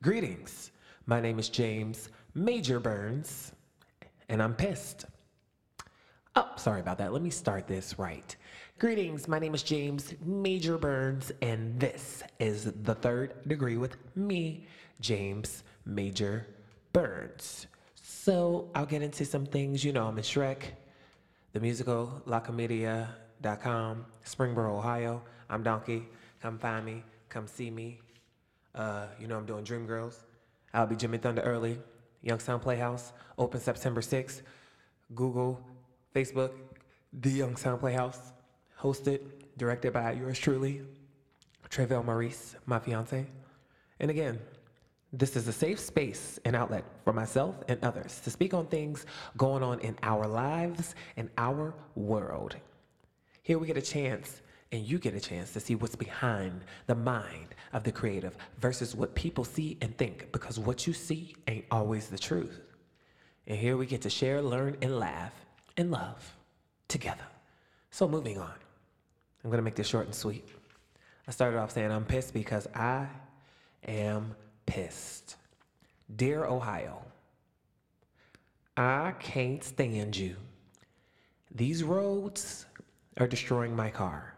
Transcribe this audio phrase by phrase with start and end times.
[0.00, 0.70] Greetings.
[1.06, 3.50] My name is James Major Burns,
[4.28, 5.06] and I'm pissed.
[6.36, 7.12] Oh, sorry about that.
[7.12, 8.36] Let me start this right.
[8.78, 9.26] Greetings.
[9.26, 14.68] My name is James Major Burns, and this is the third degree with me,
[15.00, 16.46] James Major
[16.92, 17.66] Burns.
[18.00, 19.82] So I'll get into some things.
[19.82, 20.62] You know, I'm in Shrek,
[21.54, 25.22] the musical, lacomedia.com, Springboro, Ohio.
[25.50, 26.06] I'm Donkey.
[26.40, 27.02] Come find me.
[27.28, 27.98] Come see me.
[28.74, 30.16] Uh, you know, I'm doing Dreamgirls.
[30.74, 31.78] I'll be Jimmy Thunder early.
[32.22, 34.42] Youngstown Playhouse, open September 6th.
[35.14, 35.60] Google,
[36.14, 36.52] Facebook,
[37.12, 38.32] The Youngstown Playhouse,
[38.78, 39.20] hosted,
[39.56, 40.82] directed by yours truly,
[41.70, 43.26] Trevelle Maurice, my fiance.
[44.00, 44.38] And again,
[45.12, 49.06] this is a safe space and outlet for myself and others to speak on things
[49.36, 52.56] going on in our lives and our world.
[53.42, 56.94] Here we get a chance, and you get a chance to see what's behind the
[56.94, 61.64] mind of the creative versus what people see and think, because what you see ain't
[61.70, 62.60] always the truth.
[63.46, 65.32] And here we get to share, learn, and laugh
[65.76, 66.36] and love
[66.86, 67.24] together.
[67.90, 68.52] So, moving on,
[69.42, 70.46] I'm gonna make this short and sweet.
[71.26, 73.06] I started off saying I'm pissed because I
[73.86, 74.34] am
[74.66, 75.36] pissed.
[76.14, 77.02] Dear Ohio,
[78.76, 80.36] I can't stand you.
[81.54, 82.66] These roads
[83.16, 84.34] are destroying my car.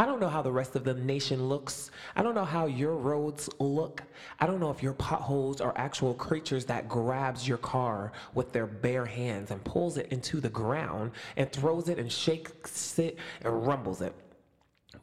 [0.00, 1.90] I don't know how the rest of the nation looks.
[2.14, 4.04] I don't know how your roads look.
[4.38, 8.66] I don't know if your potholes are actual creatures that grabs your car with their
[8.66, 13.66] bare hands and pulls it into the ground and throws it and shakes it and
[13.66, 14.14] rumbles it.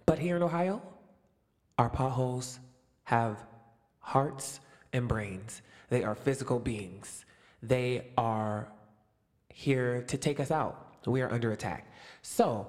[0.05, 0.81] But here in Ohio,
[1.77, 2.59] our potholes
[3.03, 3.37] have
[3.99, 4.61] hearts
[4.93, 5.61] and brains.
[5.89, 7.25] They are physical beings.
[7.61, 8.69] They are
[9.49, 10.95] here to take us out.
[11.05, 11.91] We are under attack.
[12.21, 12.67] So,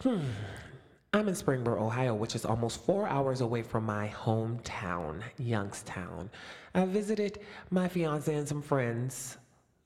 [0.00, 0.20] hmm,
[1.16, 6.28] I'm in Springboro, Ohio, which is almost four hours away from my hometown, Youngstown.
[6.74, 7.38] I visited
[7.70, 9.38] my fiance and some friends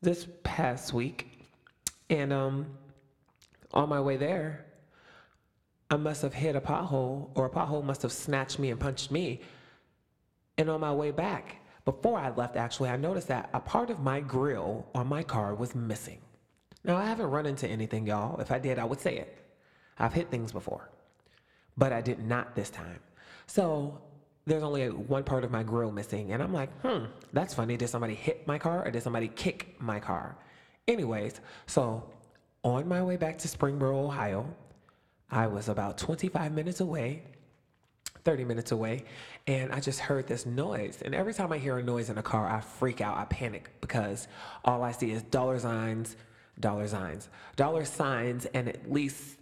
[0.03, 1.47] this past week,
[2.09, 2.67] and um,
[3.73, 4.67] on my way there,
[5.89, 9.13] I must have hit a pothole, or a pothole must have snatched me and punched
[9.13, 9.41] me.
[10.59, 14.01] And on my way back, before I left, actually, I noticed that a part of
[14.01, 16.23] my grill on my car was missing.
[16.83, 18.41] Now, I haven't run into anything, y'all.
[18.41, 19.39] If I did, I would say it.
[19.97, 20.91] I've hit things before
[21.81, 23.01] but I did not this time.
[23.47, 23.99] So
[24.45, 26.33] there's only one part of my grill missing.
[26.33, 27.79] And I'm like, hmm, that's funny.
[27.79, 30.37] Did somebody hit my car or did somebody kick my car?
[30.87, 32.05] Anyways, so
[32.63, 34.47] on my way back to Springboro, Ohio,
[35.31, 37.23] I was about 25 minutes away,
[38.25, 39.05] 30 minutes away,
[39.47, 41.01] and I just heard this noise.
[41.03, 43.71] And every time I hear a noise in a car, I freak out, I panic
[43.81, 44.29] because
[44.67, 46.17] all I see is dollar signs,
[46.59, 49.40] dollar signs, dollar signs, and at least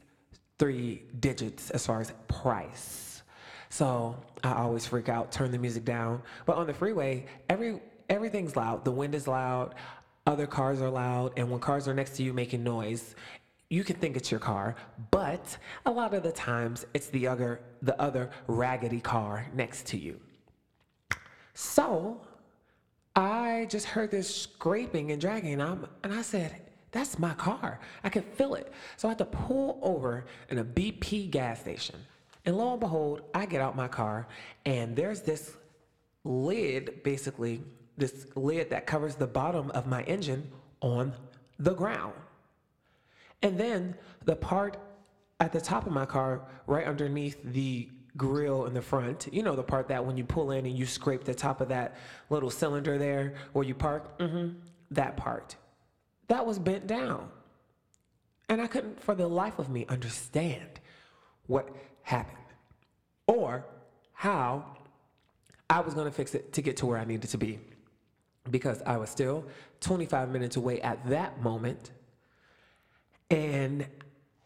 [0.59, 3.23] three digits as far as price.
[3.71, 6.23] So I always freak out, turn the music down.
[6.47, 8.85] But on the freeway, every everything's loud.
[8.85, 9.75] The wind is loud,
[10.27, 13.15] other cars are loud, and when cars are next to you making noise,
[13.71, 14.77] you can think it's your car,
[15.11, 19.99] but a lot of the times it's the other the other raggedy car next to
[19.99, 20.19] you.
[21.53, 22.21] So
[23.15, 26.55] I just heard this scraping and dragging, and, and I said,
[26.91, 27.81] that's my car.
[28.03, 28.73] I can feel it.
[28.97, 31.97] So I had to pull over in a BP gas station.
[32.45, 34.27] And lo and behold, I get out my car
[34.65, 35.55] and there's this
[36.25, 37.63] lid, basically,
[37.97, 40.51] this lid that covers the bottom of my engine
[40.81, 41.13] on
[41.59, 42.15] the ground.
[43.43, 43.95] And then
[44.25, 44.79] the part
[45.41, 49.55] at the top of my car, right underneath the grill in the front, you know,
[49.55, 51.97] the part that when you pull in and you scrape the top of that
[52.31, 54.59] little cylinder there where you park, mm-hmm,
[54.91, 55.55] that part
[56.29, 57.29] that was bent down.
[58.49, 60.81] And I couldn't, for the life of me, understand
[61.47, 61.69] what
[62.03, 62.37] happened
[63.27, 63.65] or
[64.13, 64.65] how
[65.69, 67.59] I was going to fix it to get to where I needed to be
[68.51, 69.45] because I was still
[69.81, 71.91] 25 minutes away at that moment
[73.31, 73.87] and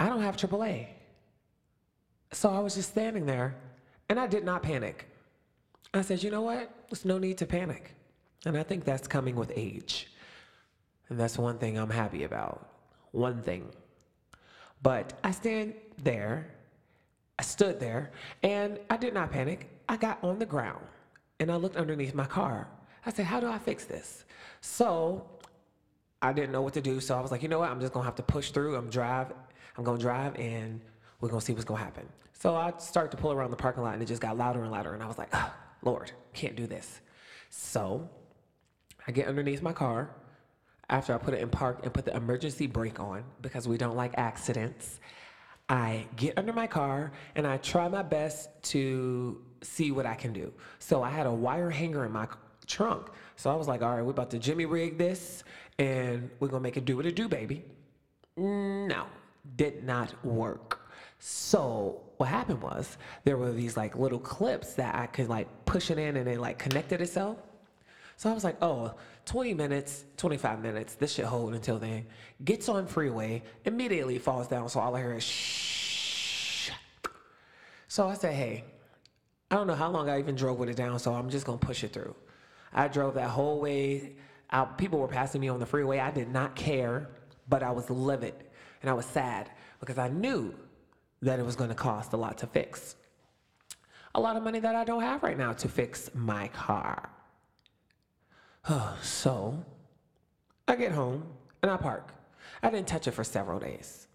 [0.01, 0.89] I don't have AAA.
[2.33, 3.55] So I was just standing there
[4.09, 5.09] and I did not panic.
[5.95, 6.71] I said, you know what?
[6.91, 7.95] There's no need to panic.
[8.45, 10.09] And I think that's coming with age.
[11.13, 12.67] And that's one thing I'm happy about.
[13.11, 13.69] One thing.
[14.83, 16.49] But I stand there,
[17.39, 18.13] I stood there,
[18.43, 19.69] and I did not panic.
[19.91, 20.87] I got on the ground
[21.39, 22.67] and I looked underneath my car.
[23.05, 24.25] I said, How do I fix this?
[24.63, 25.29] So
[26.23, 26.99] I didn't know what to do.
[26.99, 27.69] So I was like, You know what?
[27.69, 28.77] I'm just going to have to push through.
[28.77, 29.35] I'm drive.
[29.77, 30.81] I'm going to drive and
[31.21, 32.09] we're going to see what's going to happen.
[32.33, 34.73] So I start to pull around the parking lot and it just got louder and
[34.73, 34.95] louder.
[34.95, 37.03] And I was like, oh, Lord, can't do this.
[37.51, 38.09] So
[39.07, 40.09] I get underneath my car
[40.93, 43.97] after I put it in park and put the emergency brake on because we don't
[43.97, 45.01] like accidents.
[45.69, 50.35] I get under my car and I try my best to see what I can
[50.35, 50.53] do.
[50.79, 52.29] So I had a wire hanger in my
[52.67, 53.09] trunk.
[53.37, 55.45] So I was like, all right, we're about to Jimmy rig this
[55.79, 57.65] and we're gonna make it do what it do, baby.
[58.37, 59.07] No,
[59.57, 60.91] did not work.
[61.19, 65.91] So what happened was there were these like little clips that I could like push
[65.91, 67.39] it in and it like connected itself.
[68.23, 72.07] So I was like, oh, 20 minutes, 25 minutes, this shit hold until then.
[72.45, 76.71] Gets on freeway, immediately falls down, so all I hear is shh.
[77.89, 78.63] So I said, hey,
[79.51, 81.59] I don't know how long I even drove with it down, so I'm just gonna
[81.59, 82.15] push it through.
[82.73, 84.13] I drove that whole way
[84.53, 84.79] out.
[84.79, 85.99] People were passing me on the freeway.
[85.99, 87.09] I did not care,
[87.49, 88.35] but I was livid
[88.83, 90.55] and I was sad because I knew
[91.23, 92.95] that it was gonna cost a lot to fix.
[94.15, 97.11] A lot of money that I don't have right now to fix my car.
[99.03, 99.65] so
[100.69, 101.25] I get home
[101.63, 102.13] and I park.
[102.63, 104.07] I didn't touch it for several days.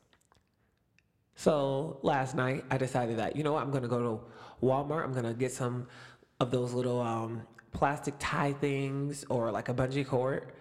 [1.36, 5.04] So last night I decided that, you know what, I'm gonna go to Walmart.
[5.04, 5.88] I'm gonna get some
[6.40, 7.42] of those little um,
[7.74, 10.52] plastic tie things or like a bungee cord.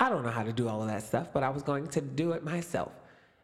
[0.00, 2.00] I don't know how to do all of that stuff, but I was going to
[2.00, 2.92] do it myself.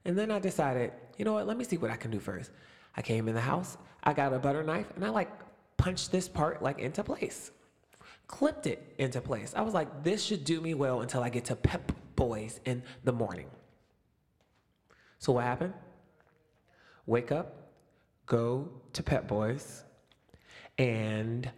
[0.04, 2.50] And then I decided, you know what, let me see what I can do first.
[2.96, 5.30] I came in the house, I got a butter knife, and I like
[5.76, 7.52] punched this part like into place
[8.30, 9.52] clipped it into place.
[9.56, 12.80] I was like, this should do me well until I get to Pep Boys in
[13.02, 13.50] the morning.
[15.18, 15.74] So what happened?
[17.06, 17.72] Wake up,
[18.26, 19.82] go to Pep Boys,
[20.78, 21.50] and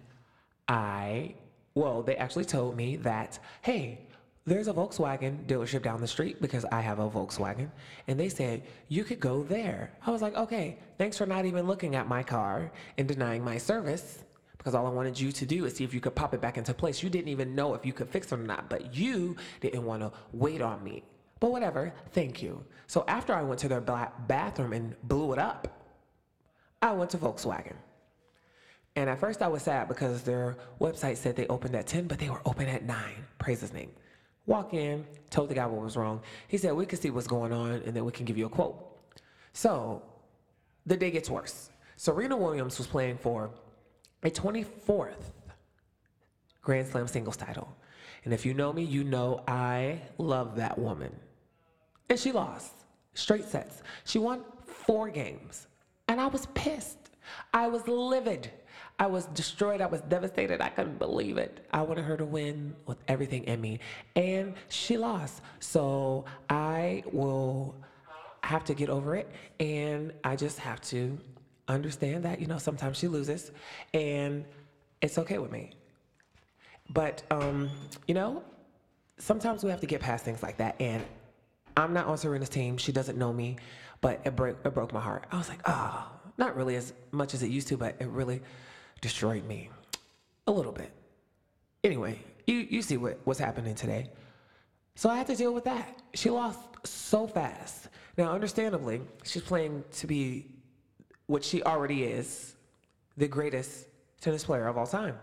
[0.67, 1.35] I,
[1.75, 4.09] well, they actually told me that, hey,
[4.47, 7.71] there's a Volkswagen dealership down the street because I have a Volkswagen.
[8.09, 9.93] And they said, you could go there.
[10.07, 13.59] I was like, okay, thanks for not even looking at my car and denying my
[13.59, 14.25] service
[14.63, 16.57] because all I wanted you to do is see if you could pop it back
[16.57, 17.03] into place.
[17.03, 20.03] You didn't even know if you could fix it or not, but you didn't want
[20.03, 21.03] to wait on me.
[21.41, 22.65] But whatever, thank you.
[22.87, 25.67] So after I went to their bathroom and blew it up,
[26.81, 27.75] I went to Volkswagen.
[28.95, 32.21] And at first I was sad because their website said they opened at 10, but
[32.21, 32.97] they were open at 9.
[33.39, 33.91] Praise his name.
[34.47, 36.21] Walk in, told the guy what was wrong.
[36.47, 38.51] He said, We can see what's going on and then we can give you a
[38.51, 38.77] quote.
[39.55, 40.03] So
[40.87, 41.71] the day gets worse.
[41.97, 43.51] Serena Williams was playing for
[44.23, 45.33] a 24th
[46.63, 47.77] Grand Slam singles title.
[48.25, 51.15] And if you know me, you know I love that woman.
[52.09, 52.73] And she lost
[53.15, 53.83] straight sets.
[54.05, 55.67] She won four games.
[56.09, 56.99] And I was pissed.
[57.53, 58.51] I was livid.
[58.99, 59.81] I was destroyed.
[59.81, 60.61] I was devastated.
[60.61, 61.67] I couldn't believe it.
[61.73, 63.81] I wanted her to win with everything in me.
[64.15, 65.43] And she lost.
[65.59, 67.75] So I will
[68.45, 69.29] have to get over it.
[69.59, 71.19] And I just have to
[71.69, 73.51] understand that, you know, sometimes she loses
[73.95, 74.45] and
[75.01, 75.73] it's okay with me.
[76.91, 77.71] But, um,
[78.07, 78.43] you know,
[79.19, 80.77] sometimes we have to get past things like that.
[80.81, 81.05] And
[81.77, 82.77] I'm not on Serena's team.
[82.77, 83.57] She doesn't know me,
[84.01, 85.27] but it, broke it broke my heart.
[85.31, 88.43] I was like, oh, not really as much as it used to, but it really
[89.01, 89.71] destroyed me
[90.47, 90.93] a little bit.
[91.85, 94.11] Anyway, you, you see what, what's happening today.
[94.95, 96.03] So I had to deal with that.
[96.15, 97.89] She lost so fast.
[98.19, 100.47] Now, understandably, she's playing to be
[101.33, 102.57] which she already is,
[103.17, 103.87] the greatest
[104.21, 105.17] tennis player of all time.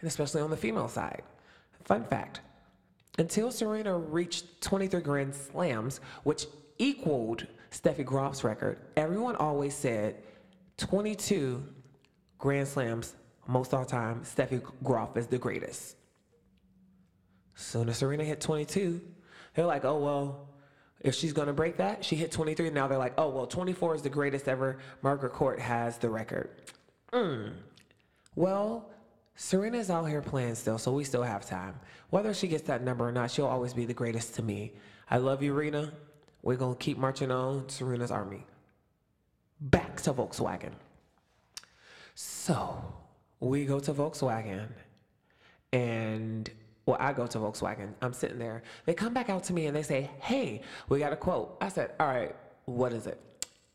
[0.00, 1.22] And especially on the female side.
[1.84, 2.40] Fun fact
[3.18, 6.46] until Serena reached 23 Grand Slams, which
[6.78, 10.16] equaled Steffi Graf's record, everyone always said
[10.78, 11.62] 22
[12.38, 13.16] Grand Slams
[13.46, 15.96] most of all time, Steffi Graf is the greatest.
[17.54, 19.02] Soon as Serena hit 22,
[19.54, 20.48] they're like, oh, well,
[21.00, 22.70] if she's going to break that, she hit 23.
[22.70, 24.78] Now they're like, oh, well, 24 is the greatest ever.
[25.02, 26.50] Margaret Court has the record.
[27.12, 27.52] Mm.
[28.36, 28.90] Well,
[29.34, 31.74] Serena's out here playing still, so we still have time.
[32.10, 34.72] Whether she gets that number or not, she'll always be the greatest to me.
[35.10, 35.92] I love you, Rena.
[36.42, 38.46] We're going to keep marching on Serena's army.
[39.60, 40.72] Back to Volkswagen.
[42.14, 42.82] So
[43.40, 44.68] we go to Volkswagen,
[45.72, 46.50] and
[46.90, 47.94] well, I go to Volkswagen.
[48.02, 48.62] I'm sitting there.
[48.84, 51.56] They come back out to me and they say, Hey, we got a quote.
[51.60, 53.20] I said, All right, what is it?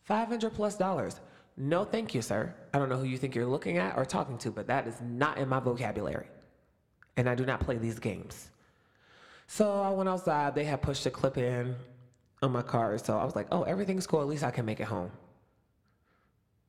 [0.04, 1.22] 500 plus dollars.
[1.58, 2.54] No, thank you, sir.
[2.74, 4.96] I don't know who you think you're looking at or talking to, but that is
[5.02, 6.28] not in my vocabulary.
[7.16, 8.50] And I do not play these games.
[9.48, 10.54] So I went outside.
[10.54, 11.74] They had pushed a clip in
[12.42, 12.98] on my car.
[12.98, 14.20] So I was like, oh, everything's cool.
[14.20, 15.12] At least I can make it home.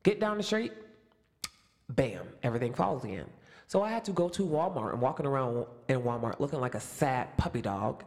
[0.03, 0.71] Get down the street.
[1.89, 3.25] Bam, everything falls again.
[3.67, 6.79] So I had to go to Walmart and walking around in Walmart looking like a
[6.79, 8.03] sad puppy dog.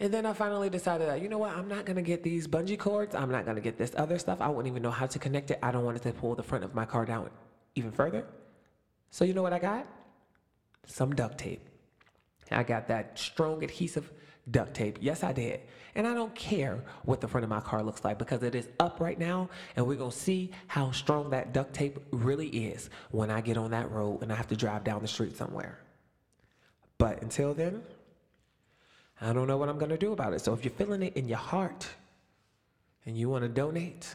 [0.00, 2.78] And then I finally decided that, you know what, I'm not gonna get these bungee
[2.78, 3.14] cords.
[3.14, 4.42] I'm not gonna get this other stuff.
[4.42, 5.58] I wouldn't even know how to connect it.
[5.62, 7.30] I don't want it to pull the front of my car down
[7.74, 8.26] even further.
[9.10, 9.86] So you know what I got?
[10.86, 11.66] Some duct tape.
[12.50, 14.12] I got that strong adhesive
[14.50, 14.98] duct tape.
[15.00, 15.60] Yes, I did.
[15.94, 18.68] And I don't care what the front of my car looks like because it is
[18.80, 19.48] up right now.
[19.76, 23.56] And we're going to see how strong that duct tape really is when I get
[23.56, 25.78] on that road and I have to drive down the street somewhere.
[26.98, 27.82] But until then,
[29.20, 30.40] I don't know what I'm going to do about it.
[30.40, 31.88] So if you're feeling it in your heart
[33.06, 34.14] and you want to donate,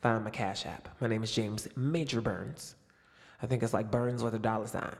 [0.00, 0.88] find my Cash App.
[1.00, 2.76] My name is James Major Burns.
[3.42, 4.94] I think it's like Burns with a dollar sign,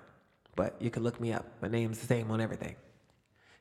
[0.57, 1.47] but you can look me up.
[1.63, 2.75] My name's the same on everything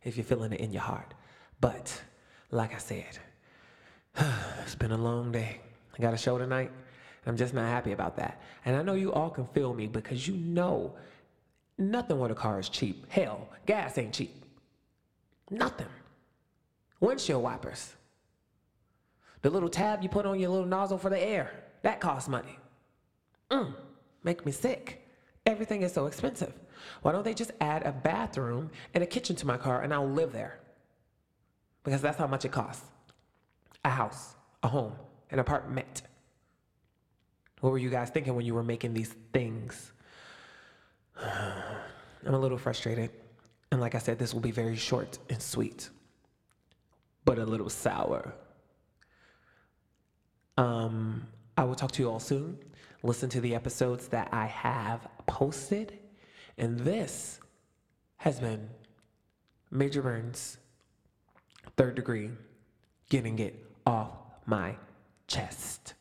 [0.04, 1.14] if you're feeling it in your heart.
[1.62, 2.02] But
[2.52, 3.20] like I said,
[4.64, 5.62] it's been a long day.
[5.98, 6.72] I got a show tonight.
[7.26, 8.42] I'm just not happy about that.
[8.66, 10.96] And I know you all can feel me because you know
[11.78, 13.06] nothing with a car is cheap.
[13.10, 14.44] Hell, gas ain't cheap.
[15.52, 15.88] Nothing.
[17.00, 17.94] Windshield wipers.
[19.42, 21.52] The little tab you put on your little nozzle for the air,
[21.82, 22.58] that costs money.
[23.52, 23.74] Mm,
[24.24, 25.08] make me sick.
[25.46, 26.54] Everything is so expensive.
[27.02, 30.10] Why don't they just add a bathroom and a kitchen to my car and I'll
[30.10, 30.60] live there?
[31.84, 32.86] Because that's how much it costs.
[33.86, 34.94] A house, a home,
[35.32, 36.04] an apartment.
[37.62, 39.92] What were you guys thinking when you were making these things?
[41.22, 43.12] I'm a little frustrated.
[43.72, 45.90] And like I said, this will be very short and sweet,
[47.24, 48.34] but a little sour.
[50.58, 51.28] Um,
[51.58, 52.58] I will talk to you all soon.
[53.02, 55.98] Listen to the episodes that I have posted.
[56.58, 57.40] And this
[58.18, 58.70] has been
[59.72, 60.58] Major Burns,
[61.78, 62.32] third degree,
[63.10, 64.12] getting it off
[64.46, 64.76] my
[65.28, 65.94] chest.